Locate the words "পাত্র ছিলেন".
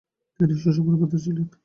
1.01-1.45